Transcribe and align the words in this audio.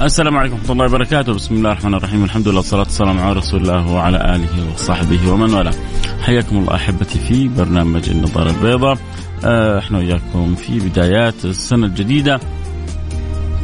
السلام 0.00 0.36
عليكم 0.36 0.54
ورحمة 0.54 0.72
الله 0.72 0.84
وبركاته، 0.84 1.32
بسم 1.32 1.54
الله 1.54 1.72
الرحمن 1.72 1.94
الرحيم، 1.94 2.24
الحمد 2.24 2.48
لله 2.48 2.56
والصلاة 2.56 2.82
والسلام 2.82 3.18
على 3.18 3.32
رسول 3.32 3.60
الله 3.60 3.92
وعلى 3.92 4.16
آله 4.34 4.72
وصحبه 4.74 5.32
ومن 5.32 5.54
والاه. 5.54 5.74
حياكم 6.22 6.58
الله 6.58 6.74
أحبتي 6.74 7.18
في 7.18 7.48
برنامج 7.48 8.10
النظارة 8.10 8.50
البيضاء. 8.50 8.98
آه، 9.44 9.78
إحنا 9.78 9.98
وياكم 9.98 10.54
في 10.54 10.78
بدايات 10.78 11.44
السنة 11.44 11.86
الجديدة. 11.86 12.40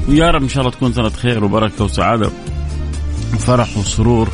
ويا 0.09 0.31
رب 0.31 0.43
إن 0.43 0.49
شاء 0.49 0.61
الله 0.61 0.71
تكون 0.71 0.93
سنة 0.93 1.09
خير 1.09 1.45
وبركة 1.45 1.85
وسعادة 1.85 2.31
وفرح 3.35 3.77
وسرور. 3.79 4.29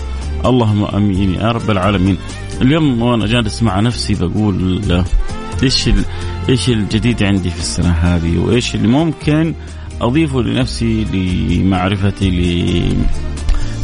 اللهم 0.45 0.85
آمين 0.85 1.35
يا 1.35 1.53
رب 1.53 1.71
العالمين. 1.71 2.19
اليوم 2.61 3.03
وأنا 3.03 3.27
جالس 3.27 3.63
مع 3.63 3.81
نفسي 3.81 4.15
بقول 4.15 4.83
إيش 5.63 5.91
إيش 6.49 6.69
الجديد 6.69 7.23
عندي 7.23 7.51
في 7.51 7.61
السنة 7.61 7.91
هذه 7.91 8.39
وإيش 8.39 8.75
اللي 8.75 8.89
ممكن 8.89 9.55
اضيفه 10.03 10.43
لنفسي 10.43 11.05
لمعرفتي 11.05 12.97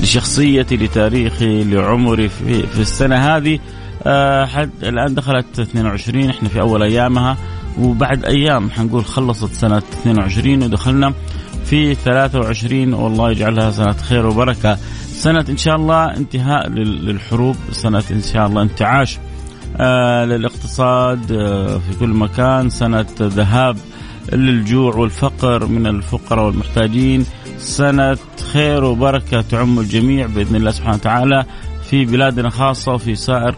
لشخصيتي 0.01 0.77
لتاريخي 0.77 1.65
لعمري 1.65 2.29
في, 2.29 2.67
في 2.67 2.81
السنة 2.81 3.17
هذه. 3.17 3.59
أه 4.07 4.47
حد 4.47 4.71
الآن 4.83 5.15
دخلت 5.15 5.59
22 5.61 6.31
إحنا 6.31 6.49
في 6.49 6.61
أول 6.61 6.83
أيامها. 6.83 7.37
وبعد 7.81 8.25
أيام 8.25 8.71
حنقول 8.71 9.05
خلصت 9.05 9.53
سنة 9.55 9.79
22 9.79 10.63
ودخلنا 10.63 11.13
في 11.65 11.95
23 11.95 12.95
والله 12.95 13.31
يجعلها 13.31 13.71
سنة 13.71 13.93
خير 13.93 14.27
وبركة. 14.27 14.79
سنة 15.13 15.45
إن 15.49 15.57
شاء 15.57 15.77
الله 15.77 16.17
انتهاء 16.17 16.69
للحروب. 16.69 17.57
سنة 17.73 18.05
إن 18.11 18.23
شاء 18.23 18.47
الله 18.47 18.63
انتعاش. 18.63 19.19
آه 19.77 20.25
للإقتصاد 20.25 21.33
آه 21.33 21.79
في 21.79 21.99
كل 22.01 22.09
مكان. 22.09 22.71
سنة 22.71 23.07
ذهاب 23.21 23.77
للجوع 24.33 24.95
والفقر 24.95 25.67
من 25.67 25.87
الفقراء 25.87 26.47
والمحتاجين. 26.47 27.27
سنة 27.59 28.19
خير 28.53 28.85
وبركة 28.85 29.41
تعم 29.41 29.79
الجميع 29.79 30.27
بإذن 30.27 30.57
الله 30.57 30.71
سبحانه 30.71 30.97
وتعالى 30.97 31.45
في 31.91 32.05
بلادنا 32.05 32.51
خاصة 32.51 32.93
وفي 32.93 33.15
سائر 33.15 33.55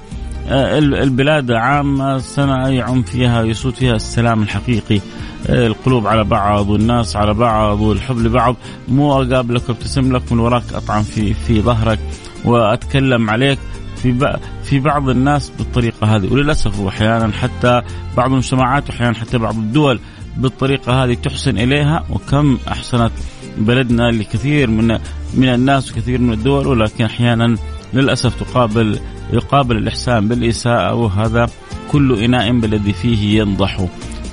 آه، 0.49 0.79
البلاد 0.79 1.51
عامة 1.51 2.19
سنة 2.19 2.69
يعم 2.69 3.03
فيها 3.03 3.43
يسود 3.43 3.75
فيها 3.75 3.97
السلام 3.97 4.43
الحقيقي. 4.43 5.01
آه، 5.47 5.67
القلوب 5.67 6.07
على 6.07 6.25
بعض 6.25 6.69
والناس 6.69 7.17
على 7.17 7.35
بعض 7.35 7.81
والحب 7.81 8.19
لبعض. 8.19 8.57
مو 8.89 9.23
أقابلك 9.23 9.69
وأبتسم 9.69 10.17
لك 10.17 10.33
من 10.33 10.39
وراك 10.39 10.63
أطعن 10.75 11.03
في 11.03 11.35
في 11.35 11.63
ظهرك 11.63 11.99
وأتكلم 12.45 13.31
عليك. 13.31 13.59
في 13.97 14.39
في 14.65 14.81
بعض 14.81 15.09
الناس 15.09 15.53
بالطريقة 15.59 16.17
هذه. 16.17 16.33
وللأسف 16.33 16.81
وأحيانا 16.81 17.33
حتى 17.33 17.83
بعض 18.17 18.31
المجتمعات 18.31 18.91
وأحيانا 18.91 19.15
حتى 19.15 19.39
بعض 19.39 19.57
الدول 19.57 20.01
بالطريقة 20.37 21.05
هذه 21.05 21.15
تحسن 21.15 21.59
إليها 21.59 22.05
وكم 22.11 22.59
أحسنت 22.69 23.13
بلدنا 23.59 24.03
لكثير 24.03 24.71
من 24.71 24.99
من 25.35 25.49
الناس 25.49 25.93
وكثير 25.93 26.21
من 26.21 26.33
الدول 26.33 26.67
ولكن 26.67 27.05
أحيانا 27.05 27.57
للأسف 27.95 28.41
تقابل 28.41 28.99
يقابل 29.33 29.77
الإحسان 29.77 30.29
بالإساءة 30.29 30.95
وهذا 30.95 31.47
كل 31.93 32.25
إناء 32.25 32.59
بالذي 32.61 32.93
فيه 32.93 33.41
ينضح. 33.41 33.87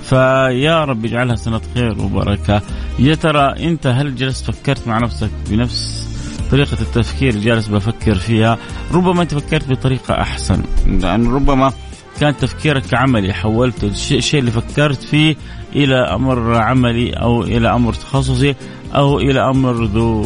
فيا 0.03 0.85
رب 0.85 1.05
اجعلها 1.05 1.35
سنة 1.35 1.61
خير 1.73 2.01
وبركة. 2.01 2.61
يا 2.99 3.15
ترى 3.15 3.67
أنت 3.67 3.87
هل 3.87 4.15
جلست 4.15 4.51
فكرت 4.51 4.87
مع 4.87 4.97
نفسك 4.97 5.29
بنفس 5.49 6.07
طريقة 6.51 6.81
التفكير 6.81 7.29
اللي 7.29 7.45
جالس 7.45 7.67
بفكر 7.67 8.15
فيها؟ 8.15 8.57
ربما 8.91 9.21
أنت 9.21 9.33
فكرت 9.33 9.69
بطريقة 9.69 10.21
أحسن 10.21 10.63
لأن 10.87 11.27
ربما 11.27 11.73
كان 12.19 12.37
تفكيرك 12.37 12.93
عملي 12.93 13.33
حولت 13.33 13.83
الشيء 13.83 14.39
اللي 14.39 14.51
فكرت 14.51 15.03
فيه 15.03 15.35
إلى 15.83 15.95
أمر 15.95 16.55
عملي 16.55 17.13
أو 17.13 17.43
إلى 17.43 17.73
أمر 17.73 17.93
تخصصي 17.93 18.55
أو 18.95 19.19
إلى 19.19 19.49
أمر 19.49 19.83
ذو 19.83 20.23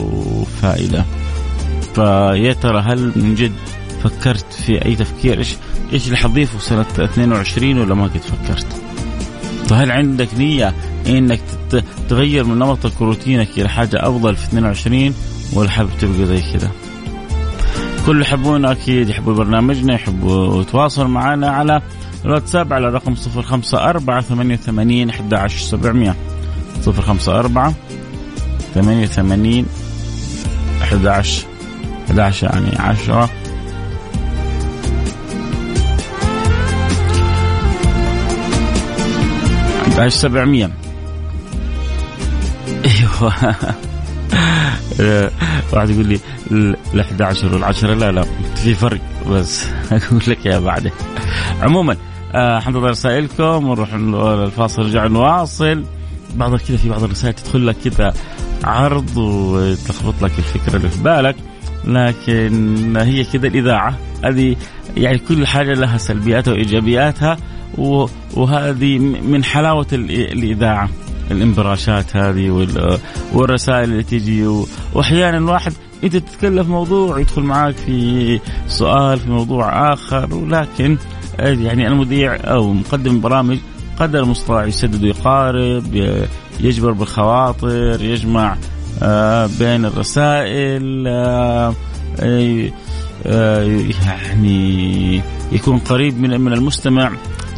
فائدة. 0.61 1.05
فيا 1.95 2.53
ترى 2.53 2.79
هل 2.79 3.11
من 3.15 3.35
جد 3.35 3.51
فكرت 4.03 4.53
في 4.53 4.85
أي 4.85 4.95
تفكير 4.95 5.37
إيش 5.39 5.55
إيش 5.93 6.05
اللي 6.05 6.17
حضيفه 6.17 6.59
سنة 6.59 6.85
22 6.99 7.77
ولا 7.79 7.95
ما 7.95 8.03
قد 8.03 8.17
فكرت؟ 8.17 8.81
فهل 9.67 9.91
عندك 9.91 10.27
نية 10.37 10.73
إنك 11.07 11.41
تغير 12.09 12.43
من 12.43 12.59
نمطك 12.59 13.01
وروتينك 13.01 13.49
إلى 13.57 13.69
حاجة 13.69 14.07
أفضل 14.07 14.35
في 14.35 14.43
22 14.43 15.13
ولا 15.53 15.69
حابب 15.69 15.89
تبقى 15.99 16.25
زي 16.25 16.41
كذا؟ 16.53 16.71
كل 18.05 18.21
يحبونا 18.21 18.71
أكيد 18.71 19.09
يحبوا 19.09 19.33
برنامجنا 19.33 19.93
يحبوا 19.93 20.61
يتواصلوا 20.61 21.07
معنا 21.07 21.49
على 21.49 21.81
الواتساب 22.25 22.73
على 22.73 22.89
رقم 22.89 23.15
054 23.35 24.21
88 24.21 25.09
11700 25.09 26.15
054 26.87 27.73
88 28.73 29.65
11 30.81 31.47
11 32.09 32.47
يعني 32.47 32.77
10 32.79 33.29
11700 39.91 40.69
أيوه. 42.85 43.55
واحد 45.73 45.89
يقول 45.89 46.07
لي 46.07 46.19
ال 46.51 46.99
11 46.99 47.53
وال 47.53 47.63
10 47.63 47.93
لا 47.93 48.11
لا 48.11 48.25
في 48.55 48.75
فرق 48.75 49.01
بس 49.29 49.65
أقول 49.91 50.21
لك 50.27 50.45
يا 50.45 50.59
بعدين 50.59 50.91
عموما 51.61 51.97
آه 52.33 52.59
حنتظر 52.59 52.89
رسائلكم 52.89 53.67
ونروح 53.67 53.93
الفاصل 53.93 54.81
نرجع 54.81 55.07
نواصل. 55.07 55.83
بعض 56.35 56.55
كذا 56.55 56.77
في 56.77 56.89
بعض 56.89 57.03
الرسائل 57.03 57.33
تدخل 57.33 57.67
لك 57.67 57.75
كذا 57.85 58.13
عرض 58.63 59.17
وتلخبط 59.17 60.21
لك 60.21 60.31
الفكرة 60.37 60.77
اللي 60.77 60.89
في 60.89 61.03
بالك 61.03 61.35
لكن 61.85 62.97
هي 62.97 63.23
كذا 63.23 63.47
الإذاعة. 63.47 63.97
هذه 64.23 64.55
يعني 64.97 65.17
كل 65.17 65.47
حاجة 65.47 65.73
لها 65.73 65.97
سلبياتها 65.97 66.51
وإيجابياتها 66.51 67.37
وهذه 68.33 68.99
من 68.99 69.43
حلاوة 69.43 69.87
الإذاعة. 69.93 70.89
الانبراشات 71.31 72.15
هذه 72.15 72.67
والرسائل 73.33 73.83
اللي 73.83 74.03
تجي 74.03 74.47
وأحيانا 74.93 75.37
الواحد 75.37 75.73
انت 76.03 76.15
تتكلم 76.15 76.63
في 76.63 76.69
موضوع 76.69 77.19
يدخل 77.19 77.41
معك 77.41 77.75
في 77.75 78.39
سؤال 78.67 79.19
في 79.19 79.29
موضوع 79.29 79.93
آخر 79.93 80.35
ولكن 80.35 80.97
يعني 81.39 81.87
المذيع 81.87 82.35
أو 82.35 82.73
مقدم 82.73 83.21
برامج 83.21 83.57
قدر 83.99 84.19
المستطاع 84.19 84.65
يسدد 84.65 85.03
ويقارب 85.03 85.85
يجبر 86.59 86.91
بالخواطر 86.91 88.03
يجمع 88.03 88.57
آه، 89.03 89.49
بين 89.59 89.85
الرسائل 89.85 91.07
آه، 91.07 91.73
آه، 92.19 93.63
يعني 94.05 95.21
يكون 95.51 95.77
قريب 95.79 96.19
من 96.19 96.41
من 96.41 96.53
المستمع. 96.53 97.11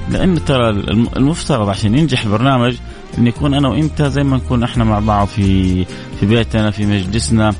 لأن 0.09 0.45
ترى 0.45 0.69
المفترض 1.17 1.69
عشان 1.69 1.97
ينجح 1.97 2.23
البرنامج 2.23 2.75
إن 3.17 3.27
يكون 3.27 3.53
أنا 3.53 3.67
وأنت 3.67 4.01
زي 4.01 4.23
ما 4.23 4.37
نكون 4.37 4.63
إحنا 4.63 4.83
مع 4.83 4.99
بعض 4.99 5.27
في 5.27 5.85
في 6.19 6.25
بيتنا 6.25 6.71
في 6.71 6.85
مجلسنا 6.85 7.53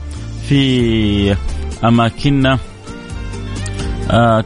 في 0.50 1.36
أماكننا. 1.84 2.60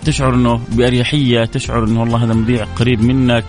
تشعر 0.06 0.34
إنه 0.34 0.62
بأريحية 0.72 1.46
تشعر 1.46 1.84
إنه 1.84 2.02
والله 2.02 2.24
هذا 2.24 2.34
مذيع 2.34 2.66
قريب 2.66 3.02
منك 3.02 3.44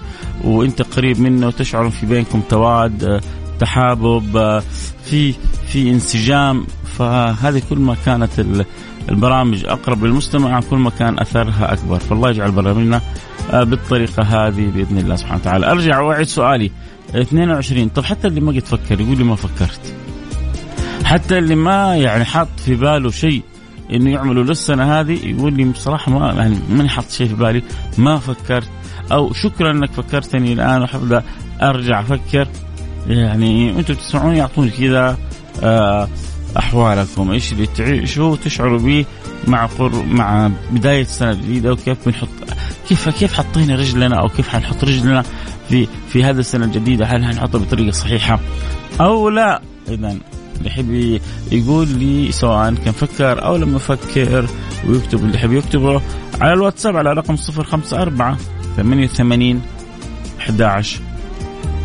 وإنت 0.45 0.83
قريب 0.83 1.21
منه 1.21 1.51
تشعر 1.51 1.91
في 1.91 2.07
بينكم 2.07 2.41
تواد 2.49 3.05
آه 3.05 3.21
تحابب 3.61 4.37
آه 4.37 4.63
في 5.05 5.35
في 5.69 5.91
انسجام. 5.91 6.67
فهذه 6.99 7.63
كل 7.71 7.79
ما 7.79 7.97
كانت 8.07 8.31
البرامج 9.09 9.65
أقرب 9.65 10.05
للمستمع 10.05 10.61
كل 10.61 10.77
ما 10.77 10.91
كان 10.91 11.19
أثرها 11.19 11.73
أكبر. 11.73 11.99
فالله 11.99 12.31
يجعل 12.31 12.51
برامجنا 12.51 13.01
آه 13.51 13.65
بالطريقة 13.65 14.23
هذه 14.23 14.71
بإذن 14.75 14.99
الله 14.99 15.17
سبحانه 15.17 15.41
وتعالى. 15.41 15.71
أرجع 15.71 16.01
وأعيد 16.01 16.27
سؤالي. 16.27 16.71
22 17.15 17.89
طب 17.89 18.05
حتى 18.05 18.29
اللي 18.29 18.41
ما 18.41 18.53
قد 18.53 18.67
فكر 18.67 19.01
يقول 19.01 19.19
لي 19.19 19.25
ما 19.25 19.37
فكرت. 19.37 19.95
حتى 21.05 21.39
اللي 21.39 21.55
ما 21.55 21.97
يعني 21.97 22.25
حاط 22.25 22.49
في 22.65 22.75
باله 22.75 23.11
شيء 23.11 23.43
إنه 23.93 24.11
يعملوا 24.11 24.45
للسنة 24.45 25.01
هذه 25.01 25.27
يقول 25.27 25.55
لي 25.55 25.65
بصراحة 25.65 26.13
ما 26.13 26.33
يعني 26.33 26.59
ماني 26.71 26.89
حاط 26.89 27.11
شيء 27.11 27.29
في 27.29 27.35
بالي 27.35 27.63
ما 27.99 28.19
فكرت. 28.19 28.69
أو 29.13 29.33
شكرا 29.33 29.71
إنك 29.71 29.93
فكرتني 29.93 30.53
الآن 30.53 30.83
وحبدا 30.83 31.23
أرجع 31.63 32.01
أفكر. 32.01 32.49
يعني 33.07 33.71
أنتم 33.71 33.95
تسمعون 33.95 34.37
يعطوني 34.37 34.71
كذا 34.71 35.19
آه، 35.63 36.09
أحوالكم. 36.59 37.31
إيش 37.31 37.53
اللي 37.53 37.67
تعيشوا 37.67 38.37
تشعروا 38.37 38.79
به 38.79 39.05
مع 39.47 39.67
قر 39.67 40.05
مع 40.05 40.51
بداية 40.71 41.03
السنة 41.03 41.31
الجديده 41.31 41.73
وكيف 41.73 41.99
بنحط 42.07 42.29
كيف 42.89 43.09
كيف 43.09 43.35
حطينا 43.35 43.77
رجلنا؟ 43.77 44.21
أو 44.21 44.29
كيف 44.29 44.49
حنحط 44.49 44.85
رجلنا 44.85 45.23
في 45.69 45.89
في 46.09 46.25
هذه 46.25 46.39
السنة 46.39 46.65
الجديدة؟ 46.65 47.07
هل 47.07 47.25
حنحطها 47.25 47.59
بطريقة 47.59 47.91
صحيحة 47.91 48.41
أو 49.01 49.29
لا؟ 49.29 49.63
اذا 49.89 50.17
يحب 50.67 51.21
يقول 51.53 51.89
لي 51.89 52.33
سواء 52.33 52.75
كان 52.75 52.93
فكر 52.93 53.45
أو 53.45 53.57
لم 53.57 53.77
يفكر 53.77 54.47
ويكتب 54.89 55.25
اللي 55.25 55.35
يحب 55.35 55.53
يكتبه 55.53 56.03
على 56.41 56.53
الواتساب 56.53 56.97
على 56.97 57.13
رقم 57.13 57.37
054 57.59 58.37
88 58.77 59.63
11 60.41 61.01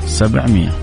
700 0.06 0.83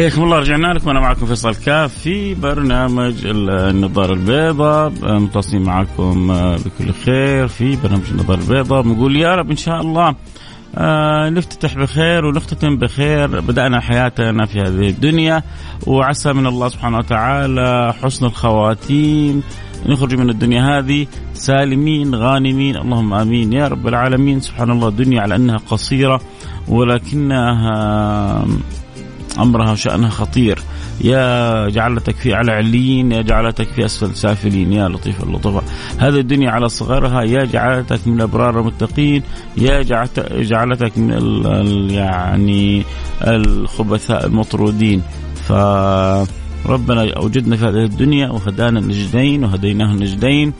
حياكم 0.00 0.22
الله 0.22 0.38
رجعنا 0.38 0.66
لكم. 0.66 0.88
وأنا 0.88 1.00
معكم 1.00 1.26
فيصل 1.26 1.54
كاف 1.54 1.98
في 1.98 2.34
برنامج 2.34 3.14
النظارة 3.26 4.12
البيضاء. 4.12 4.92
متصلين 5.02 5.62
معكم 5.62 6.30
آه، 6.30 6.56
بكل 6.56 6.92
خير 6.92 7.48
في 7.48 7.76
برنامج 7.76 8.10
النظارة 8.10 8.40
البيضاء. 8.40 8.82
بنقول 8.82 9.16
يا 9.16 9.34
رب 9.34 9.50
إن 9.50 9.56
شاء 9.56 9.80
الله 9.80 10.14
آه 10.76 11.28
نفتتح 11.28 11.74
بخير 11.74 12.24
ونختتم 12.24 12.76
بخير. 12.76 13.40
بدأنا 13.40 13.80
حياتنا 13.80 14.46
في 14.46 14.60
هذه 14.60 14.88
الدنيا. 14.88 15.42
وعسى 15.86 16.32
من 16.32 16.46
الله 16.46 16.68
سبحانه 16.68 16.98
وتعالى 16.98 17.94
حسن 18.02 18.26
الخواتيم. 18.26 19.42
نخرج 19.86 20.14
من 20.14 20.30
الدنيا 20.30 20.78
هذه 20.78 21.06
سالمين 21.34 22.14
غانمين. 22.14 22.76
اللهم 22.76 23.14
آمين 23.14 23.52
يا 23.52 23.68
رب 23.68 23.88
العالمين. 23.88 24.40
سبحان 24.40 24.70
الله 24.70 24.88
الدنيا 24.88 25.20
على 25.20 25.36
أنها 25.36 25.56
قصيرة 25.56 26.20
ولكنها 26.68 28.44
أمرها 29.42 29.72
وشانها 29.72 30.10
خطير. 30.10 30.58
يا 31.00 31.68
جعلتك 31.68 32.16
في 32.16 32.34
اعلى 32.34 32.52
عليين 32.52 33.12
يا 33.12 33.22
جعلتك 33.22 33.68
في 33.68 33.84
أسفل 33.84 34.16
سافلين. 34.16 34.72
يا 34.72 34.88
لطيف 34.88 35.22
اللطفاء 35.22 35.64
هذه 35.98 36.18
الدنيا 36.18 36.50
على 36.50 36.68
صغرها. 36.68 37.22
يا 37.22 37.44
جعلتك 37.44 38.06
من 38.06 38.16
الابرار 38.16 38.60
المتقين. 38.60 39.22
يا 39.56 39.82
جعلتك 40.42 40.98
من 40.98 41.12
ال 41.12 41.90
يعني 41.90 42.82
الخبثاء 43.22 44.26
المطرودين. 44.26 45.02
فربنا 45.48 47.12
أوجدنا 47.16 47.56
في 47.56 47.64
هذه 47.64 47.84
الدنيا 47.84 48.28
وهدانا 48.28 48.78
النجدين 48.80 49.44
وهديناه 49.44 49.92
النجدين. 49.92 50.52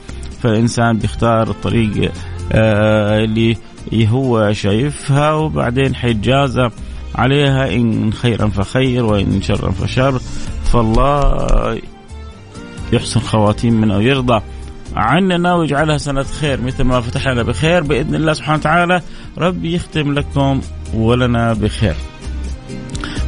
فالإنسان 0.43 0.97
بيختار 0.97 1.49
الطريق 1.49 2.11
آه، 2.51 3.23
اللي 3.23 3.57
هو 3.93 4.53
شايفها 4.53 5.33
وبعدين 5.33 5.95
حيتجازى 5.95 6.69
عليها 7.15 7.73
إن 7.73 8.13
خيرا 8.13 8.47
فخير 8.47 9.05
وإن 9.05 9.41
شرا 9.41 9.71
فشر 9.71 10.19
فالله 10.63 11.81
يحسن 12.93 13.19
خواتيم 13.19 13.73
من 13.73 13.91
أو 13.91 14.01
يرضى. 14.01 14.41
عننا 14.95 15.55
ويجعلها 15.55 15.97
سنة 15.97 16.23
خير 16.23 16.61
مثل 16.61 16.83
ما 16.83 17.01
فتح 17.01 17.27
لنا 17.27 17.43
بخير 17.43 17.83
بإذن 17.83 18.15
الله 18.15 18.33
سبحانه 18.33 18.57
وتعالى 18.59 19.01
ربي 19.37 19.75
يختم 19.75 20.13
لكم 20.13 20.61
ولنا 20.93 21.53
بخير. 21.53 21.95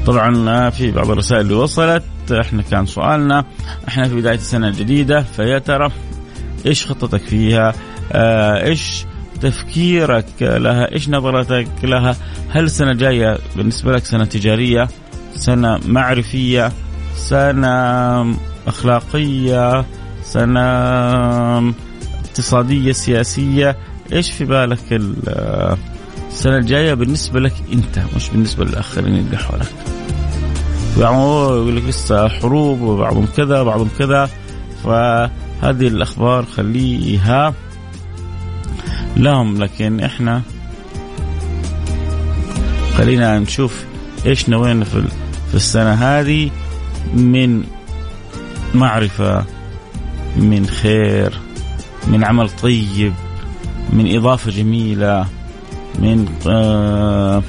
طبعا 0.05 0.69
في 0.69 0.91
بعض 0.91 1.11
الرسائل 1.11 1.41
اللي 1.41 1.53
وصلت 1.53 2.03
إحنا 2.41 2.61
كان 2.61 2.85
سؤالنا 2.85 3.45
إحنا 3.87 4.07
في 4.07 4.15
بداية 4.15 4.35
السنة 4.35 4.67
الجديدة 4.67 5.21
فيا 5.21 5.59
ترى 5.59 5.91
إيش 6.65 6.87
خطتك 6.87 7.21
فيها؟ 7.21 7.73
آه 8.11 8.63
إيش 8.63 9.05
تفكيرك 9.43 10.25
لها 10.41 10.91
إيش 10.91 11.09
نظرتك 11.09 11.67
لها؟ 11.83 12.15
هل 12.49 12.63
السنة 12.63 12.91
الجاية 12.91 13.37
بالنسبة 13.55 13.91
لك 13.91 14.05
سنة 14.05 14.25
تجارية 14.25 14.87
سنة 15.35 15.79
معرفية 15.87 16.71
سنة 17.15 18.37
أخلاقية 18.67 19.85
سنة 20.23 20.59
اقتصادية 22.25 22.91
سياسية؟ 22.91 23.77
إيش 24.13 24.31
في 24.31 24.45
بالك 24.45 24.79
السنة 26.31 26.57
الجاية 26.57 26.93
بالنسبة 26.93 27.39
لك 27.39 27.53
أنت 27.73 27.99
مش 28.15 28.29
بالنسبة 28.29 28.65
للآخرين 28.65 29.15
اللي 29.15 29.37
حولك؟ 29.37 29.73
يقول 30.97 31.75
لك 31.75 31.83
لسه 31.83 32.27
حروب 32.27 32.81
وبعضهم 32.81 33.25
كذا 33.25 33.61
وبعضهم 33.61 33.89
كذا. 33.99 34.29
فهذه 34.83 35.87
الأخبار 35.87 36.45
خليها 36.45 37.53
لهم 39.17 39.63
لكن 39.63 39.99
إحنا 39.99 40.41
خلينا 42.97 43.39
نشوف 43.39 43.83
إيش 44.25 44.49
نوينا 44.49 44.85
في 44.85 45.03
في 45.49 45.55
السنة 45.55 45.93
هذه 45.93 46.49
من 47.13 47.63
معرفة 48.75 49.45
من 50.37 50.67
خير 50.67 51.39
من 52.07 52.23
عمل 52.25 52.49
طيب 52.49 53.13
من 53.93 54.17
إضافة 54.17 54.51
جميلة 54.51 55.27
من 55.99 56.27
آه 56.47 57.43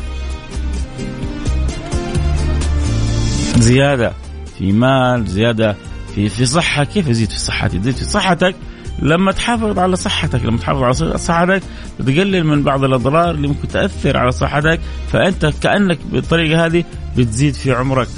زيادة 3.59 4.13
في 4.59 4.73
مال 4.73 5.27
زيادة 5.27 5.77
في 6.15 6.29
في 6.29 6.47
صحة. 6.47 6.85
كيف 6.85 7.09
يزيد 7.09 7.31
في 7.31 7.39
صحتك؟ 7.39 7.75
يزيد 7.75 7.95
في 7.95 8.05
صحتك 8.05 8.55
لما 8.99 9.33
تحافظ 9.33 9.79
على 9.79 9.97
صحتك 9.97 10.45
لما 10.45 10.59
تحافظ 10.59 10.83
على 10.83 11.19
صحتك 11.19 11.63
بتقلل 12.01 12.45
من 12.45 12.63
بعض 12.63 12.85
الأضرار 12.85 13.31
اللي 13.31 13.49
ممكن 13.49 13.69
تأثر 13.69 14.17
على 14.17 14.33
صحتك 14.33 14.81
فأنت 15.09 15.47
كأنك 15.47 15.99
بالطريقة 16.13 16.67
هذه 16.67 16.85
بتزيد 17.17 17.55
في 17.55 17.73
عمرك 17.73 18.09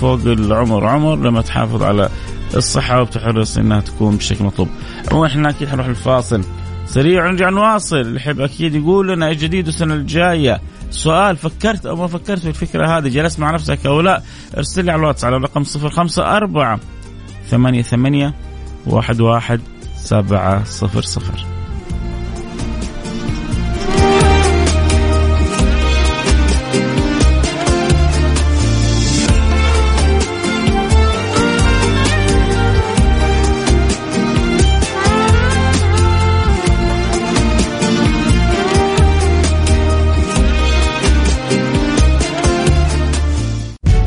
فوق 0.00 0.20
العمر. 0.26 0.86
عمر 0.86 1.16
لما 1.16 1.40
تحافظ 1.40 1.82
على 1.82 2.08
الصحة 2.56 3.00
وبتحرص 3.00 3.58
إنها 3.58 3.80
تكون 3.80 4.16
بشكل 4.16 4.44
مطلوب. 4.44 4.68
إحنا 5.26 5.50
أكيد 5.50 5.68
حنروح 5.68 5.86
الفاصل 5.86 6.44
سريع 6.86 7.26
ونرجع 7.26 7.50
نواصل. 7.50 8.16
يحب 8.16 8.40
أكيد 8.40 8.74
يقول 8.74 9.08
لنا 9.08 9.28
إيش 9.28 9.38
جديد 9.38 9.66
السنة 9.68 9.94
الجاية. 9.94 10.60
سؤال 10.90 11.36
فكرت 11.36 11.86
أو 11.86 11.96
ما 11.96 12.06
فكرت 12.06 12.38
في 12.38 12.48
الفكرة 12.48 12.98
هذه 12.98 13.08
جلست 13.08 13.40
مع 13.40 13.50
نفسك 13.50 13.86
أو 13.86 14.00
لا 14.00 14.22
ارسل 14.56 14.84
لي 14.84 14.92
على 14.92 15.00
الواتس 15.00 15.24
على 15.24 15.36
الرقم 15.36 15.62
054 15.76 16.78
ثمانية 17.50 17.82
ثمانية 17.82 18.34
واحد 18.86 19.20
واحد 19.20 19.60
سبعة 20.06 20.64
صفر 20.64 21.02
صفر. 21.02 21.46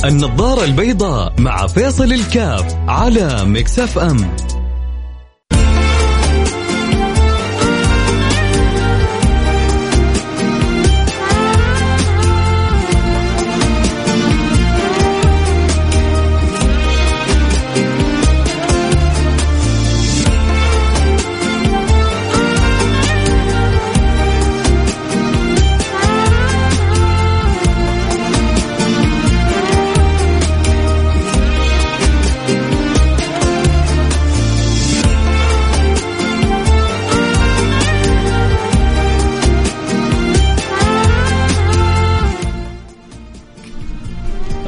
النظارة 0.05 0.63
البيضاء 0.63 1.33
مع 1.41 1.67
فيصل 1.67 2.13
الكاف 2.13 2.75
على 2.87 3.45
مكسف 3.45 3.97
أم. 3.97 4.48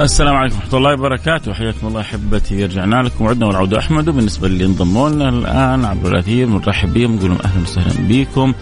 السلام 0.01 0.35
عليكم 0.35 0.55
ورحمة 0.55 0.77
الله 0.77 0.93
وبركاته. 0.93 1.53
حياكم 1.53 1.87
الله 1.87 2.01
أحبتي 2.01 2.65
رجعنا 2.65 3.03
لكم. 3.03 3.25
وعدنا 3.25 3.45
والعودة 3.45 3.79
أحمد 3.79 4.09
وبالنسبة 4.09 4.47
اللي 4.47 4.65
انضموا 4.65 5.09
لنا 5.09 5.29
الآن 5.29 5.85
عبر 5.85 6.11
الأثير 6.11 6.45
بنرحب 6.47 6.93
بهم 6.93 7.15
نقول 7.15 7.31
أهلا 7.31 7.61
وسهلا 7.61 8.07
بكم 8.07 8.53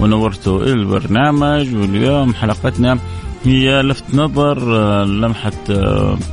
ونورتوا 0.00 0.64
البرنامج 0.64 1.74
واليوم 1.74 2.34
حلقتنا 2.34 2.98
هي 3.44 3.82
لفت 3.82 4.04
نظر 4.14 4.58
لمحة 5.04 5.52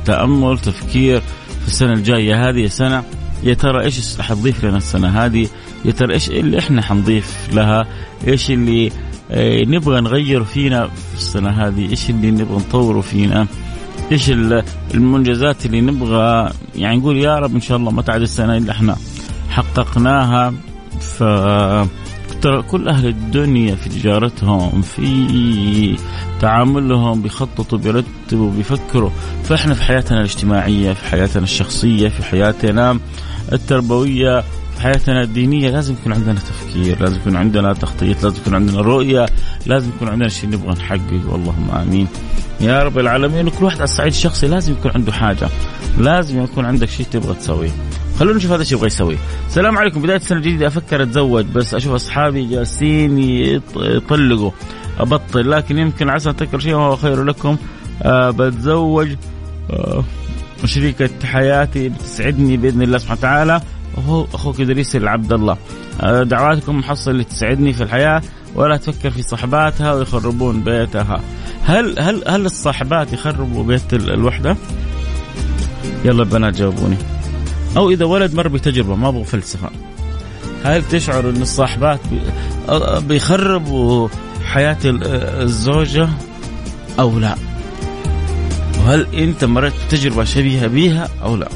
تأمل 0.04 0.58
تفكير 0.58 1.20
في 1.60 1.66
السنة 1.66 1.92
الجاية. 1.92 2.48
هذه 2.48 2.64
السنة 2.64 3.02
يا 3.42 3.54
ترى 3.54 3.84
إيش 3.84 4.20
حتضيف 4.20 4.64
لنا 4.64 4.76
السنة 4.76 5.24
هذه؟ 5.24 5.48
يا 5.84 5.90
ترى 5.90 6.14
إيش 6.14 6.30
اللي 6.30 6.58
إحنا 6.58 6.82
حنضيف 6.82 7.48
لها؟ 7.52 7.86
إيش 8.26 8.50
اللي 8.50 8.92
آه، 9.30 9.62
نبغى 9.64 10.00
نغير 10.00 10.44
فينا 10.44 10.86
في 10.86 11.14
السنة 11.14 11.50
هذه؟ 11.50 11.90
إيش 11.90 12.10
اللي 12.10 12.30
نبغى 12.30 12.56
نطوره 12.56 13.00
فينا؟ 13.00 13.46
إيش 14.12 14.30
المنجزات 14.94 15.66
اللي 15.66 15.80
نبغى؟ 15.80 16.52
يعني 16.76 16.96
نقول 16.96 17.16
يا 17.16 17.38
رب 17.38 17.54
إن 17.54 17.60
شاء 17.60 17.76
الله 17.76 17.90
ما 17.90 18.02
تعد 18.02 18.20
السنة 18.20 18.56
اللي 18.56 18.72
إحنا 18.72 18.96
حققناها. 19.50 20.54
ف 21.00 21.22
ترى 22.42 22.62
كل 22.62 22.88
أهل 22.88 23.06
الدنيا 23.06 23.74
في 23.74 23.88
تجارتهم 23.88 24.82
في 24.82 25.96
تعاملهم 26.40 27.22
بيخططوا 27.22 27.78
بيرتبوا 27.78 28.50
بيفكروا. 28.50 29.10
فإحنا 29.44 29.74
في 29.74 29.82
حياتنا 29.82 30.18
الاجتماعية 30.18 30.92
في 30.92 31.04
حياتنا 31.04 31.42
الشخصية 31.42 32.08
في 32.08 32.22
حياتنا 32.24 32.98
التربوية 33.52 34.44
حياتنا 34.80 35.22
الدينية 35.22 35.70
لازم 35.70 35.94
يكون 35.94 36.12
عندنا 36.12 36.34
تفكير 36.34 37.00
لازم 37.00 37.16
يكون 37.16 37.36
عندنا 37.36 37.72
تخطيط 37.72 38.24
لازم 38.24 38.36
يكون 38.40 38.54
عندنا 38.54 38.80
رؤية 38.80 39.26
لازم 39.66 39.88
يكون 39.96 40.08
عندنا 40.08 40.28
شيء 40.28 40.50
نبغى 40.50 40.72
نحققه 40.72 41.34
اللهم 41.34 41.70
آمين. 41.70 42.08
يا 42.60 42.82
رب 42.82 42.98
العالمين 42.98 43.46
وكل 43.46 43.64
واحد 43.64 43.76
على 43.76 43.84
الصعيد 43.84 44.12
الشخصي 44.12 44.46
لازم 44.46 44.72
يكون 44.72 44.90
عنده 44.94 45.12
حاجة 45.12 45.48
لازم 45.98 46.44
يكون 46.44 46.64
عندك 46.64 46.88
شيء 46.88 47.06
تبغى 47.10 47.34
تسويه. 47.34 47.70
خلونا 48.18 48.36
نشوف 48.36 48.52
هذا 48.52 48.62
الشيء 48.62 48.76
يبغى 48.76 48.86
يسويه. 48.86 49.16
السلام 49.46 49.78
عليكم. 49.78 50.02
بداية 50.02 50.16
السنة 50.16 50.38
الجديده 50.38 50.66
أفكر 50.66 51.02
أتزوج 51.02 51.44
بس 51.44 51.74
أشوف 51.74 51.92
أصحابي 51.92 52.46
جالسين 52.46 53.18
يطلقوا. 53.76 54.50
أبطل 54.98 55.50
لكن 55.50 55.78
يمكن 55.78 56.08
عسى 56.08 56.32
تذكر 56.32 56.58
شيء 56.58 56.74
وهو 56.74 56.96
خير 56.96 57.24
لكم. 57.24 57.56
أه 58.02 58.30
بتزوج 58.30 59.08
أه 59.70 60.04
شريكة 60.64 61.10
حياتي 61.24 61.88
بتسعدني 61.88 62.56
بإذن 62.56 62.82
الله 62.82 62.98
سبحانه 62.98 63.18
وتعالى. 63.18 63.60
وهو 63.96 64.26
أخوك 64.34 64.60
إدريس 64.60 64.96
العبد 64.96 65.32
الله 65.32 65.56
أه 66.00 66.22
دعواتكم 66.22 66.78
محصل 66.78 67.10
اللي 67.10 67.24
تسعدني 67.24 67.72
في 67.72 67.82
الحياة 67.82 68.22
ولا 68.54 68.76
تفكر 68.76 69.10
في 69.10 69.22
صحباتها 69.22 69.92
ويخربون 69.94 70.60
بيتها 70.60 71.20
هل 71.64 71.98
هل 71.98 72.22
هل 72.28 72.46
الصاحبات 72.46 73.12
يخربوا 73.12 73.64
بيت 73.64 73.94
الوحدة؟ 73.94 74.56
يلا 76.04 76.22
البنات 76.22 76.54
جاوبوني 76.54 76.96
أو 77.76 77.90
إذا 77.90 78.04
ولد 78.04 78.34
مر 78.34 78.48
بتجربة 78.48 78.94
ما 78.94 79.08
أبغى 79.08 79.24
فلسفة 79.24 79.70
هل 80.64 80.82
تشعر 80.88 81.30
إن 81.30 81.42
الصاحبات 81.42 82.00
بيخربوا 83.08 84.08
حياة 84.44 84.78
الزوجة 84.84 86.08
أو 86.98 87.18
لا؟ 87.18 87.36
وهل 88.78 89.06
أنت 89.14 89.44
مريت 89.44 89.72
بتجربة 89.86 90.24
شبيهة 90.24 90.66
بيها 90.66 91.08
أو 91.22 91.36
لا؟ 91.36 91.48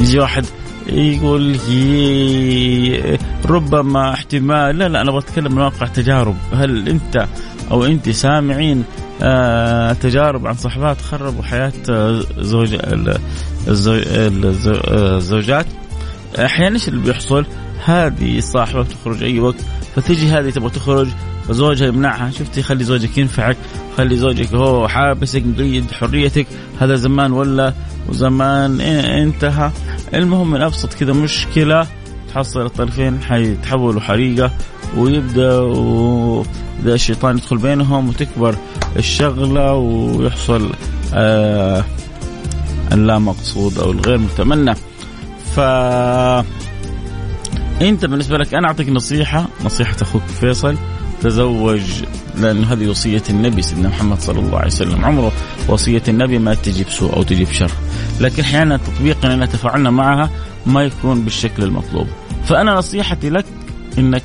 يجي 0.00 0.18
واحد 0.18 0.46
يقول 0.86 1.42
لي 1.68 3.18
ربما 3.46 4.14
احتمال 4.14 4.78
لا 4.78 4.88
لا 4.88 5.00
أنا 5.00 5.18
بتكلم 5.18 5.52
من 5.52 5.58
واقع 5.58 5.86
تجارب. 5.86 6.36
هل 6.52 6.88
أنت 6.88 7.26
أو 7.70 7.84
أنت 7.84 8.10
سامعين 8.10 8.84
آه 9.22 9.92
تجارب 9.92 10.46
عن 10.46 10.54
صحبات 10.54 11.00
خربوا 11.00 11.42
حياة 11.42 11.72
آه، 11.90 12.22
زوج 12.38 12.78
الزوجات؟ 13.68 15.66
أحيانا 16.38 16.74
إيش 16.74 16.88
اللي 16.88 17.00
بيحصل؟ 17.00 17.46
هذه 17.84 18.40
صاحبه 18.40 18.82
تخرج 18.82 19.22
أي 19.22 19.40
وقت 19.40 19.56
فتجي 19.96 20.28
هذه 20.28 20.50
تبغى 20.50 20.70
تخرج 20.70 21.08
فزوجها 21.48 21.88
يمنعها. 21.88 22.30
شفتي؟ 22.30 22.62
خلي 22.62 22.84
زوجك 22.84 23.18
ينفعك 23.18 23.56
خلي 23.96 24.16
زوجك 24.16 24.54
هو 24.54 24.88
حابسك 24.88 25.42
مقيد 25.46 25.90
حريتك. 25.90 26.46
هذا 26.80 26.94
زمان 26.94 27.32
ولا؟ 27.32 27.74
وزمان 28.08 28.80
انتهى. 28.80 29.70
المهم 30.14 30.50
من 30.50 30.62
أبسط 30.62 30.94
كذا 30.94 31.12
مشكلة 31.12 31.86
تحصل 32.34 32.66
الطرفين 32.66 33.22
حيتحولوا 33.22 34.00
حريقة 34.00 34.50
ويبدأ 34.96 35.50
ده 36.84 36.94
الشيطان 36.94 37.36
يدخل 37.36 37.58
بينهم 37.58 38.08
وتكبر 38.08 38.56
الشغلة 38.96 39.74
ويحصل 39.74 40.70
آه 41.14 41.84
اللا 42.92 43.18
مقصود 43.18 43.78
أو 43.78 43.90
الغير 43.90 44.18
متمنى. 44.18 44.74
ف 45.56 45.60
أنت 47.82 48.04
بالنسبة 48.04 48.38
لك 48.38 48.54
أنا 48.54 48.68
أعطيك 48.68 48.88
نصيحة 48.88 49.46
نصيحة 49.64 49.96
أخوك 50.02 50.22
فيصل 50.22 50.76
تزوج 51.22 51.80
لأن 52.36 52.64
هذه 52.64 52.88
وصية 52.88 53.22
النبي 53.30 53.62
سيدنا 53.62 53.88
محمد 53.88 54.20
صلى 54.20 54.38
الله 54.38 54.58
عليه 54.58 54.66
وسلم. 54.66 55.04
عمره 55.04 55.32
وصية 55.68 56.02
النبي 56.08 56.38
ما 56.38 56.54
تجي 56.54 56.84
بسوء 56.84 57.16
أو 57.16 57.22
تجي 57.22 57.44
بشر 57.44 57.70
لكن 58.20 58.42
أحيانا 58.42 58.76
تطبيقنا 58.76 59.46
تفاعلنا 59.46 59.90
معها 59.90 60.30
ما 60.66 60.82
يكون 60.82 61.24
بالشكل 61.24 61.62
المطلوب. 61.62 62.06
فأنا 62.44 62.74
نصيحتي 62.74 63.30
لك 63.30 63.44
أنك 63.98 64.22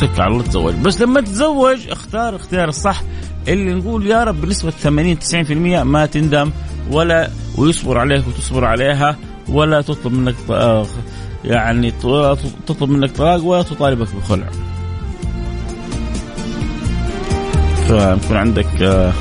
توكل 0.00 0.22
على 0.22 0.32
الله 0.32 0.42
تتزوج 0.42 0.74
بس 0.74 1.00
لما 1.00 1.20
تتزوج 1.20 1.88
اختار 1.88 2.36
اختيار 2.36 2.68
الصح. 2.68 3.02
اللي 3.48 3.74
نقول 3.74 4.06
يا 4.06 4.24
رب 4.24 4.40
بنسبة 4.40 4.70
80 4.70 5.18
90% 5.18 5.82
ما 5.82 6.06
تندم 6.06 6.50
ولا 6.90 7.30
ويصبر 7.58 7.98
عليك 7.98 8.28
وتصبر 8.28 8.64
عليها 8.64 9.16
ولا 9.48 9.80
تطلب 9.80 10.12
منك 10.12 10.34
يعني 11.44 11.90
تطلب 12.66 12.90
منك 12.90 13.10
طلاق 13.10 13.44
ولا 13.44 13.62
تطالبك 13.62 14.14
بخلع. 14.14 14.46
فيكون 17.86 18.36
عندك 18.36 19.12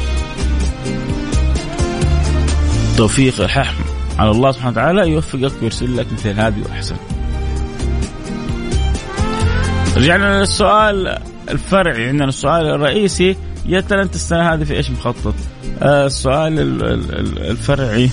آه، 2.96 2.98
توفيق 2.98 3.42
الححم 3.42 3.84
على 4.20 4.32
الله 4.32 4.52
سبحانه 4.52 4.72
وتعالى 4.72 5.10
يوفقك 5.10 5.52
ويرسل 5.62 5.98
لك 5.98 6.08
مثل 6.14 6.30
هذه 6.30 6.62
وأحسن. 6.66 6.96
رجعنا 9.98 10.40
للسؤال 10.40 11.18
الفرعي. 11.50 12.08
عندنا 12.08 12.26
السؤال 12.26 12.66
الرئيسي. 12.66 13.36
يا 13.66 13.82
ترى 13.82 14.02
أنت 14.02 14.16
السنة 14.16 14.54
هذه 14.54 14.64
في 14.64 14.76
إيش 14.76 14.92
مخطط؟ 14.92 15.34
آه 15.82 16.06
السؤال 16.06 16.60
الفرعي. 17.38 18.10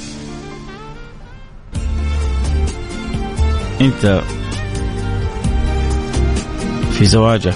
أنت 3.80 4.22
في 6.92 7.04
زواجك. 7.04 7.54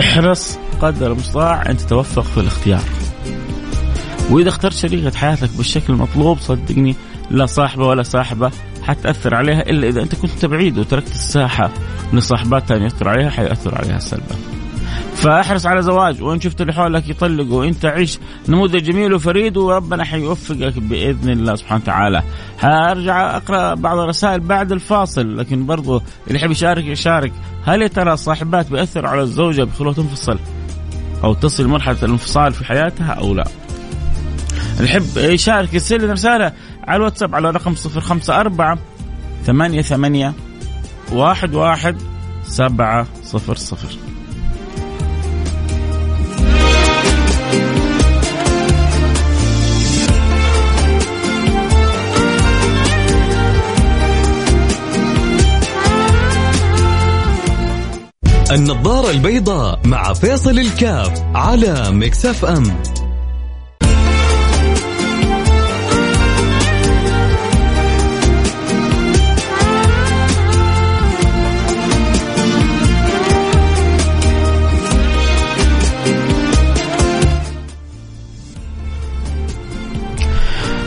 احرص 0.00 0.58
قدر 0.80 1.12
المستطاع 1.12 1.70
أن 1.70 1.76
تتوفق 1.76 2.22
في 2.22 2.40
الاختيار. 2.40 2.99
وإذا 4.30 4.48
اخترت 4.48 4.74
شريكه 4.74 5.18
حياتك 5.18 5.50
بالشكل 5.56 5.92
المطلوب 5.92 6.38
صدقني 6.38 6.96
لا 7.30 7.46
صاحبة 7.46 7.86
ولا 7.86 8.02
صاحبة 8.02 8.50
حتأثر 8.82 9.34
عليها 9.34 9.60
إلا 9.60 9.88
إذا 9.88 10.02
أنت 10.02 10.14
كنت 10.14 10.44
بعيد 10.44 10.78
وتركت 10.78 11.10
الساحة 11.10 11.70
لصاحبات 12.12 12.66
ثانية 12.66 12.84
يأثر 12.84 13.08
عليها 13.08 13.30
حيأثر 13.30 13.74
عليها 13.74 13.98
سلبا. 13.98 14.36
فاحرص 15.14 15.66
على 15.66 15.82
زواج 15.82 16.22
وإن 16.22 16.40
شفت 16.40 16.60
اللي 16.60 16.72
حولك 16.72 17.08
يطلقوا 17.08 17.60
وانت 17.60 17.84
عيش 17.84 18.18
نموذج 18.48 18.82
جميل 18.82 19.14
وفريد 19.14 19.56
وربنا 19.56 20.04
حيوفقك 20.04 20.78
بإذن 20.78 21.30
الله 21.30 21.54
سبحانه 21.54 21.82
وتعالى. 21.82 22.22
هرجع 22.58 23.36
أقرأ 23.36 23.74
بعض 23.74 23.98
الرسائل 23.98 24.40
بعد 24.40 24.72
الفاصل 24.72 25.38
لكن 25.38 25.66
برضو 25.66 26.02
اللي 26.26 26.38
يحب 26.38 26.50
يشارك 26.50 26.84
يشارك 26.84 27.32
هل 27.64 27.88
ترى 27.88 28.12
الصاحبات 28.12 28.70
بياثر 28.70 29.06
على 29.06 29.20
الزوجة 29.20 29.64
بيخلوها 29.64 29.94
تنفصل 29.94 30.38
أو 31.24 31.34
تصل 31.34 31.68
مرحلة 31.68 31.98
الانفصال 32.02 32.52
في 32.52 32.64
حياتها 32.64 33.12
أو 33.12 33.34
لا 33.34 33.44
الحب 34.80 35.16
يشارك 35.16 35.74
يرسل 35.74 36.04
لنا 36.04 36.12
رساله 36.12 36.52
على 36.84 36.96
الواتساب 36.96 37.34
على 37.34 37.50
رقم 37.50 37.74
054 37.96 38.78
ثمانية 39.44 39.82
ثمانية 39.82 40.32
واحد 41.12 41.54
واحد 41.54 41.96
سبعة 42.44 43.06
صفر 43.22 43.56
صفر. 43.56 43.98
النظارة 58.50 59.10
البيضاء 59.10 59.80
مع 59.84 60.12
فيصل 60.12 60.58
الكاف 60.58 61.22
على 61.34 61.90
مكسف 61.90 62.44
أم. 62.44 62.89